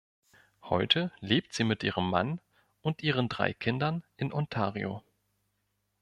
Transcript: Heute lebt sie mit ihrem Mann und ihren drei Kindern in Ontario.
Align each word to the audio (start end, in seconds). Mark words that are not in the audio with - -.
Heute 0.63 1.11
lebt 1.19 1.53
sie 1.53 1.63
mit 1.63 1.83
ihrem 1.83 2.09
Mann 2.09 2.41
und 2.81 3.03
ihren 3.03 3.29
drei 3.29 3.53
Kindern 3.53 4.03
in 4.17 4.33
Ontario. 4.33 5.03